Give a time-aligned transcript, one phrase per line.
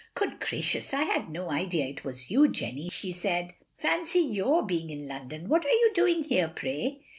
[0.15, 3.53] "Good graciotis, I had no idea it was you, Jenny," she said."
[3.83, 5.47] Pancy your being in London.
[5.47, 7.01] What are you doing here, pray?"